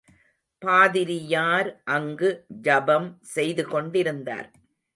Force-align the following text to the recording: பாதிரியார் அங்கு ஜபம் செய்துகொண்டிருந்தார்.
பாதிரியார் 0.61 1.69
அங்கு 1.83 2.29
ஜபம் 2.61 3.09
செய்துகொண்டிருந்தார். 3.35 4.49